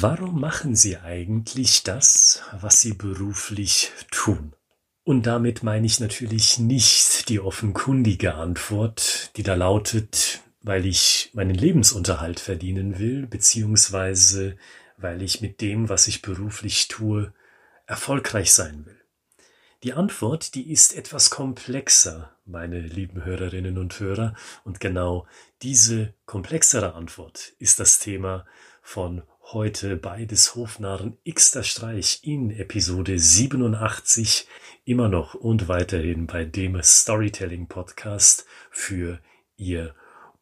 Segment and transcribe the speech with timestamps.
[0.00, 4.52] Warum machen Sie eigentlich das, was Sie beruflich tun?
[5.02, 11.56] Und damit meine ich natürlich nicht die offenkundige Antwort, die da lautet, weil ich meinen
[11.56, 14.56] Lebensunterhalt verdienen will, beziehungsweise
[14.98, 17.32] weil ich mit dem, was ich beruflich tue,
[17.86, 19.00] erfolgreich sein will.
[19.82, 25.26] Die Antwort, die ist etwas komplexer, meine lieben Hörerinnen und Hörer, und genau
[25.62, 28.46] diese komplexere Antwort ist das Thema
[28.80, 34.46] von heute bei des Hofnarren Xter Streich in Episode 87
[34.84, 39.20] immer noch und weiterhin bei dem Storytelling Podcast für
[39.56, 39.94] Ihr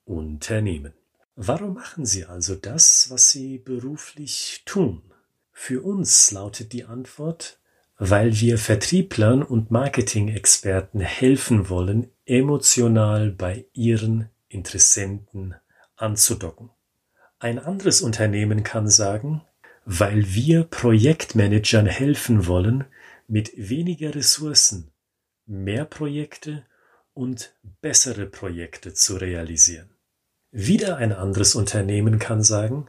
[0.04, 0.92] Unternehmen.
[1.36, 5.02] Warum machen Sie also das, was Sie beruflich tun?
[5.52, 7.60] Für uns lautet die Antwort,
[7.98, 15.54] weil wir Vertrieblern und Marketing-Experten helfen wollen, emotional bei ihren Interessenten
[15.94, 16.70] anzudocken.
[17.38, 19.42] Ein anderes Unternehmen kann sagen,
[19.84, 22.84] weil wir Projektmanagern helfen wollen,
[23.28, 24.90] mit weniger Ressourcen
[25.44, 26.64] mehr Projekte
[27.12, 29.90] und bessere Projekte zu realisieren.
[30.50, 32.88] Wieder ein anderes Unternehmen kann sagen,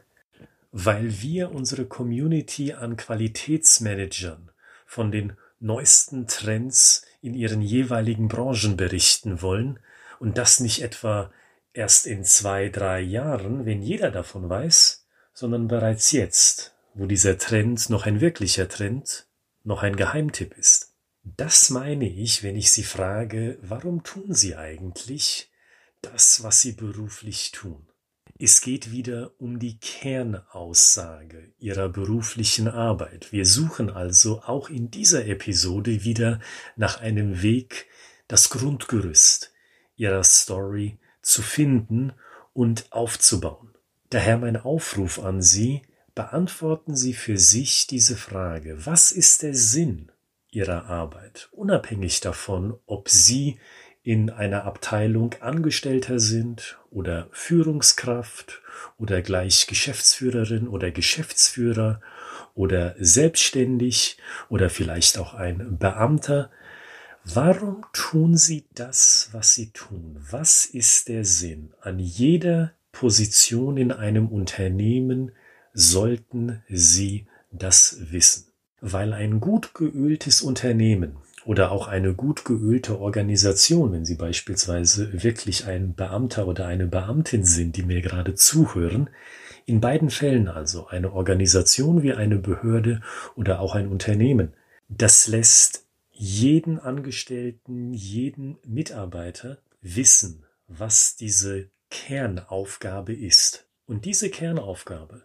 [0.72, 4.52] weil wir unsere Community an Qualitätsmanagern
[4.86, 9.80] von den neuesten Trends in ihren jeweiligen Branchen berichten wollen
[10.20, 11.32] und das nicht etwa
[11.78, 17.90] erst in zwei, drei Jahren, wenn jeder davon weiß, sondern bereits jetzt, wo dieser Trend
[17.92, 19.28] noch ein wirklicher Trend,
[19.64, 20.96] noch ein Geheimtipp ist.
[21.24, 25.52] Das meine ich, wenn ich Sie frage, warum tun Sie eigentlich
[26.02, 27.88] das, was Sie beruflich tun?
[28.40, 33.32] Es geht wieder um die Kernaussage Ihrer beruflichen Arbeit.
[33.32, 36.40] Wir suchen also auch in dieser Episode wieder
[36.76, 37.88] nach einem Weg,
[38.28, 39.54] das Grundgerüst
[39.96, 42.14] Ihrer Story zu finden
[42.54, 43.74] und aufzubauen.
[44.10, 45.82] Daher mein Aufruf an Sie,
[46.16, 50.12] beantworten Sie für sich diese Frage, was ist der Sinn
[50.50, 53.60] Ihrer Arbeit, unabhängig davon, ob Sie
[54.02, 58.62] in einer Abteilung Angestellter sind oder Führungskraft
[58.98, 62.00] oder gleich Geschäftsführerin oder Geschäftsführer
[62.56, 64.18] oder selbstständig
[64.48, 66.50] oder vielleicht auch ein Beamter,
[67.34, 70.16] Warum tun Sie das, was Sie tun?
[70.32, 71.74] Was ist der Sinn?
[71.82, 75.34] An jeder Position in einem Unternehmen
[75.74, 78.46] sollten Sie das wissen.
[78.80, 85.66] Weil ein gut geöltes Unternehmen oder auch eine gut geölte Organisation, wenn Sie beispielsweise wirklich
[85.66, 89.10] ein Beamter oder eine Beamtin sind, die mir gerade zuhören,
[89.66, 93.02] in beiden Fällen also eine Organisation wie eine Behörde
[93.36, 94.54] oder auch ein Unternehmen,
[94.88, 95.87] das lässt
[96.18, 103.68] jeden Angestellten, jeden Mitarbeiter wissen, was diese Kernaufgabe ist.
[103.86, 105.24] Und diese Kernaufgabe,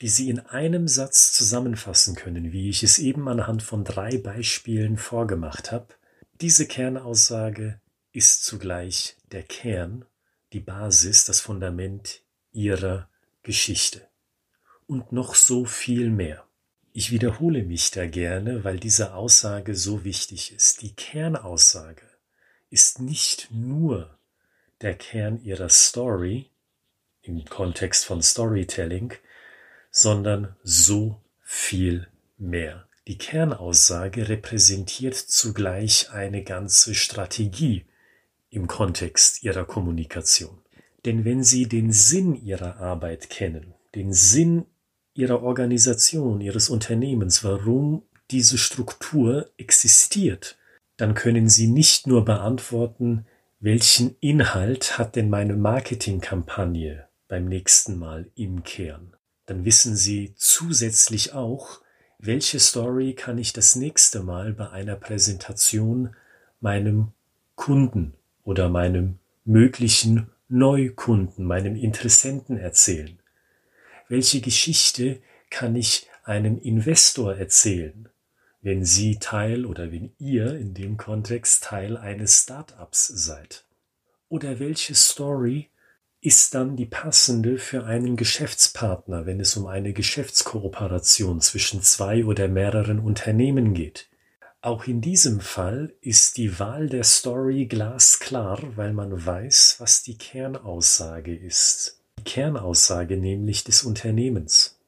[0.00, 4.98] die Sie in einem Satz zusammenfassen können, wie ich es eben anhand von drei Beispielen
[4.98, 5.88] vorgemacht habe,
[6.40, 7.80] diese Kernaussage
[8.12, 10.04] ist zugleich der Kern,
[10.52, 13.08] die Basis, das Fundament Ihrer
[13.42, 14.06] Geschichte.
[14.86, 16.44] Und noch so viel mehr.
[16.92, 20.82] Ich wiederhole mich da gerne, weil diese Aussage so wichtig ist.
[20.82, 22.02] Die Kernaussage
[22.68, 24.18] ist nicht nur
[24.80, 26.50] der Kern ihrer Story
[27.22, 29.12] im Kontext von Storytelling,
[29.92, 32.08] sondern so viel
[32.38, 32.88] mehr.
[33.06, 37.84] Die Kernaussage repräsentiert zugleich eine ganze Strategie
[38.50, 40.58] im Kontext ihrer Kommunikation.
[41.04, 44.66] Denn wenn Sie den Sinn Ihrer Arbeit kennen, den Sinn
[45.20, 50.56] Ihrer Organisation, Ihres Unternehmens, warum diese Struktur existiert,
[50.96, 53.26] dann können Sie nicht nur beantworten,
[53.60, 59.12] welchen Inhalt hat denn meine Marketingkampagne beim nächsten Mal im Kern.
[59.44, 61.82] Dann wissen Sie zusätzlich auch,
[62.18, 66.16] welche Story kann ich das nächste Mal bei einer Präsentation
[66.60, 67.08] meinem
[67.56, 73.19] Kunden oder meinem möglichen Neukunden, meinem Interessenten erzählen.
[74.10, 78.08] Welche Geschichte kann ich einem Investor erzählen,
[78.60, 83.64] wenn Sie Teil oder wenn ihr in dem Kontext Teil eines Startups seid?
[84.28, 85.68] Oder welche Story
[86.20, 92.48] ist dann die passende für einen Geschäftspartner, wenn es um eine Geschäftskooperation zwischen zwei oder
[92.48, 94.08] mehreren Unternehmen geht?
[94.60, 100.18] Auch in diesem Fall ist die Wahl der Story glasklar, weil man weiß, was die
[100.18, 104.78] Kernaussage ist Kernaussage nämlich des Unternehmens.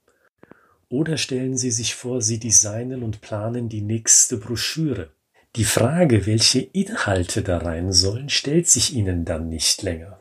[0.88, 5.10] Oder stellen Sie sich vor, Sie designen und planen die nächste Broschüre.
[5.56, 10.20] Die Frage, welche Inhalte da rein sollen, stellt sich Ihnen dann nicht länger.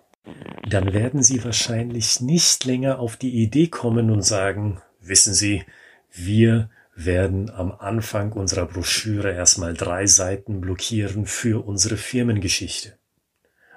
[0.69, 5.63] Dann werden Sie wahrscheinlich nicht länger auf die Idee kommen und sagen, wissen Sie,
[6.11, 12.97] wir werden am Anfang unserer Broschüre erstmal drei Seiten blockieren für unsere Firmengeschichte.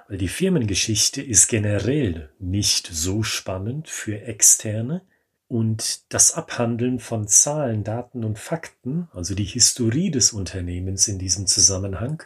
[0.07, 5.01] Weil die Firmengeschichte ist generell nicht so spannend für Externe
[5.47, 11.47] und das Abhandeln von Zahlen, Daten und Fakten, also die Historie des Unternehmens in diesem
[11.47, 12.23] Zusammenhang,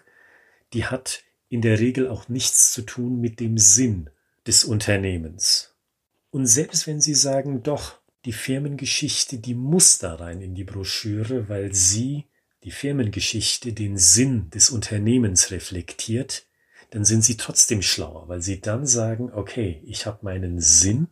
[0.73, 4.09] die hat in der Regel auch nichts zu tun mit dem Sinn
[4.45, 5.73] des Unternehmens.
[6.31, 11.49] Und selbst wenn Sie sagen, doch, die Firmengeschichte, die muss da rein in die Broschüre,
[11.49, 12.25] weil sie,
[12.63, 16.45] die Firmengeschichte, den Sinn des Unternehmens reflektiert,
[16.91, 21.07] dann sind sie trotzdem schlauer, weil sie dann sagen, okay, ich habe meinen Sinn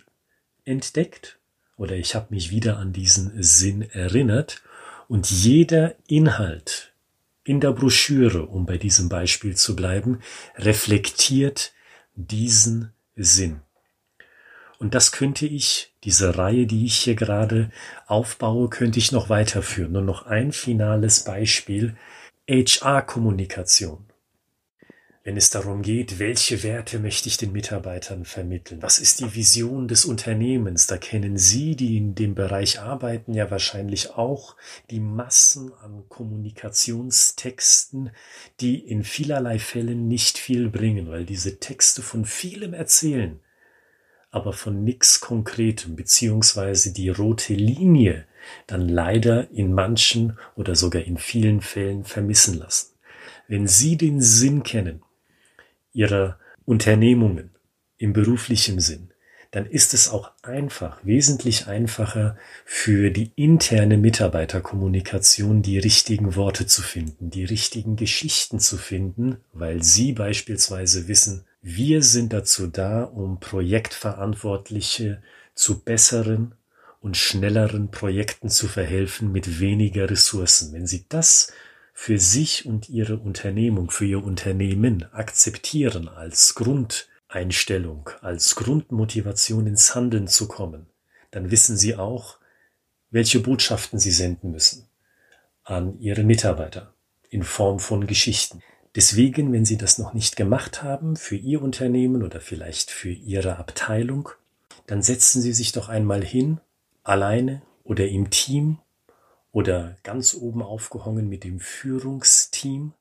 [0.65, 1.39] entdeckt
[1.77, 4.61] oder ich habe mich wieder an diesen Sinn erinnert
[5.07, 6.93] und jeder Inhalt
[7.43, 10.19] in der Broschüre, um bei diesem Beispiel zu bleiben,
[10.57, 11.71] reflektiert
[12.15, 13.61] diesen Sinn.
[14.79, 17.71] Und das könnte ich, diese Reihe, die ich hier gerade
[18.05, 19.93] aufbaue, könnte ich noch weiterführen.
[19.93, 21.95] Nur noch ein finales Beispiel.
[22.49, 24.06] HR-Kommunikation.
[25.27, 28.81] Wenn es darum geht, welche Werte möchte ich den Mitarbeitern vermitteln?
[28.81, 30.87] Was ist die Vision des Unternehmens?
[30.87, 34.55] Da kennen Sie, die in dem Bereich arbeiten, ja wahrscheinlich auch
[34.89, 38.11] die Massen an Kommunikationstexten,
[38.61, 43.41] die in vielerlei Fällen nicht viel bringen, weil diese Texte von vielem erzählen
[44.29, 48.25] aber von nix Konkretem, beziehungsweise die rote Linie
[48.67, 52.93] dann leider in manchen oder sogar in vielen Fällen vermissen lassen.
[53.47, 55.01] Wenn Sie den Sinn kennen
[55.97, 57.49] Ihrer Unternehmungen
[57.97, 59.09] im beruflichen Sinn,
[59.49, 66.83] dann ist es auch einfach, wesentlich einfacher für die interne Mitarbeiterkommunikation die richtigen Worte zu
[66.83, 73.39] finden, die richtigen Geschichten zu finden, weil Sie beispielsweise wissen, wir sind dazu da, um
[73.39, 75.23] Projektverantwortliche
[75.55, 76.53] zu besseren
[77.01, 80.73] und schnelleren Projekten zu verhelfen mit weniger Ressourcen.
[80.73, 81.51] Wenn Sie das
[81.99, 90.27] für sich und Ihre Unternehmung, für Ihr Unternehmen akzeptieren als Grundeinstellung, als Grundmotivation ins Handeln
[90.27, 90.85] zu kommen,
[91.31, 92.37] dann wissen Sie auch,
[93.09, 94.87] welche Botschaften Sie senden müssen
[95.63, 96.93] an Ihre Mitarbeiter
[97.31, 98.61] in Form von Geschichten.
[98.95, 103.57] Deswegen, wenn Sie das noch nicht gemacht haben für Ihr Unternehmen oder vielleicht für Ihre
[103.57, 104.29] Abteilung,
[104.85, 106.61] dann setzen Sie sich doch einmal hin,
[107.03, 108.77] alleine oder im Team
[109.51, 112.93] oder ganz oben aufgehangen mit dem Führungsteam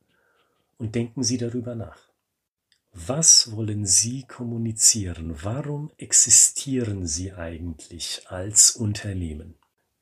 [0.78, 1.98] und denken Sie darüber nach.
[2.92, 5.36] Was wollen Sie kommunizieren?
[5.42, 9.54] Warum existieren Sie eigentlich als Unternehmen?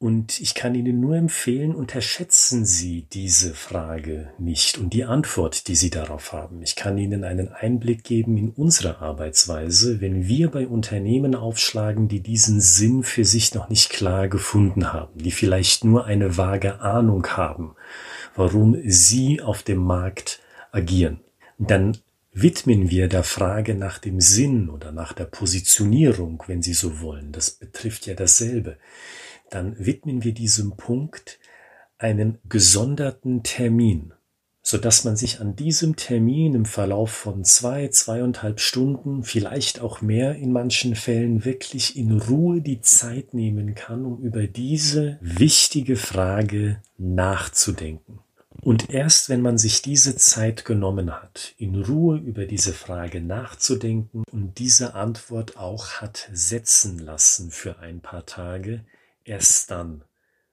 [0.04, 5.74] Und ich kann Ihnen nur empfehlen, unterschätzen Sie diese Frage nicht und die Antwort, die
[5.74, 6.60] Sie darauf haben.
[6.60, 12.20] Ich kann Ihnen einen Einblick geben in unsere Arbeitsweise, wenn wir bei Unternehmen aufschlagen, die
[12.20, 17.26] diesen Sinn für sich noch nicht klar gefunden haben, die vielleicht nur eine vage Ahnung
[17.28, 17.74] haben,
[18.36, 21.20] warum sie auf dem Markt agieren.
[21.56, 21.96] Dann
[22.34, 27.32] widmen wir der Frage nach dem Sinn oder nach der Positionierung, wenn Sie so wollen.
[27.32, 28.76] Das betrifft ja dasselbe
[29.54, 31.38] dann widmen wir diesem Punkt
[31.98, 34.12] einen gesonderten Termin,
[34.62, 40.00] so dass man sich an diesem Termin im Verlauf von zwei, zweieinhalb Stunden, vielleicht auch
[40.00, 45.96] mehr in manchen Fällen wirklich in Ruhe die Zeit nehmen kann, um über diese wichtige
[45.96, 48.20] Frage nachzudenken.
[48.64, 54.24] Und erst wenn man sich diese Zeit genommen hat, in Ruhe über diese Frage nachzudenken
[54.32, 58.84] und diese Antwort auch hat setzen lassen für ein paar Tage,
[59.24, 60.04] Erst dann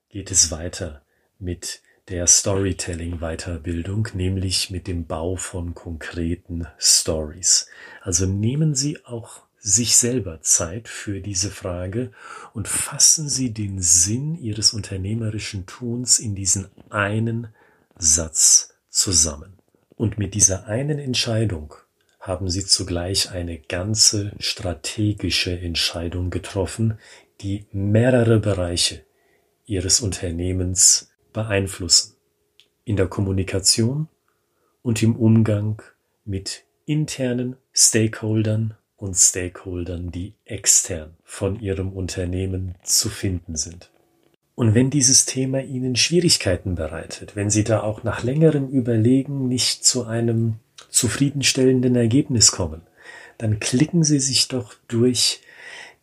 [0.10, 1.02] geht es weiter
[1.40, 7.68] mit der Storytelling-Weiterbildung, nämlich mit dem Bau von konkreten Stories.
[8.02, 12.12] Also nehmen Sie auch sich selber Zeit für diese Frage
[12.54, 17.50] und fassen Sie den Sinn Ihres unternehmerischen Tuns in diesen einen
[17.98, 19.60] Satz zusammen.
[19.96, 21.76] Und mit dieser einen Entscheidung
[22.22, 27.00] haben Sie zugleich eine ganze strategische Entscheidung getroffen,
[27.42, 29.04] die mehrere Bereiche
[29.66, 32.16] Ihres Unternehmens beeinflussen.
[32.86, 34.08] In der Kommunikation
[34.84, 35.82] und im Umgang
[36.24, 43.90] mit internen Stakeholdern und Stakeholdern, die extern von Ihrem Unternehmen zu finden sind.
[44.54, 49.84] Und wenn dieses Thema Ihnen Schwierigkeiten bereitet, wenn Sie da auch nach längerem Überlegen nicht
[49.86, 50.60] zu einem
[50.92, 52.84] zufriedenstellenden Ergebnis kommen,
[53.40, 55.42] dann klicken Sie sich doch durch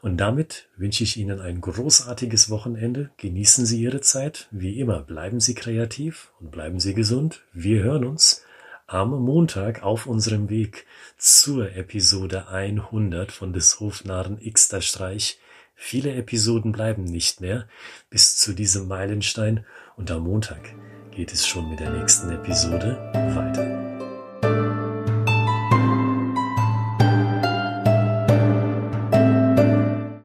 [0.02, 3.10] Und damit wünsche ich Ihnen ein großartiges Wochenende.
[3.18, 4.48] Genießen Sie Ihre Zeit.
[4.50, 7.42] Wie immer, bleiben Sie kreativ und bleiben Sie gesund.
[7.52, 8.42] Wir hören uns
[8.90, 10.84] am Montag auf unserem Weg
[11.16, 15.38] zur Episode 100 von des Hofnarren Xter Streich.
[15.76, 17.68] Viele Episoden bleiben nicht mehr
[18.10, 19.64] bis zu diesem Meilenstein
[19.96, 20.74] und am Montag
[21.12, 23.69] geht es schon mit der nächsten Episode weiter.